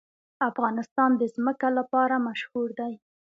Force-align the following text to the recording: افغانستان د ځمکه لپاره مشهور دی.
افغانستان 0.49 1.11
د 1.17 1.21
ځمکه 1.35 1.67
لپاره 1.77 2.23
مشهور 2.27 2.69
دی. 2.79 2.93